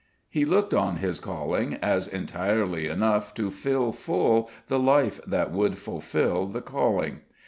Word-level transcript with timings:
He 0.31 0.45
looked 0.45 0.73
on 0.73 0.95
his 0.95 1.19
calling 1.19 1.75
as 1.75 2.07
entirely 2.07 2.87
enough 2.87 3.35
to 3.35 3.51
fill 3.51 3.91
full 3.91 4.49
the 4.67 4.79
life 4.79 5.19
that 5.27 5.51
would 5.51 5.77
fulfil 5.77 6.47
the 6.47 6.59
calling. 6.61 7.19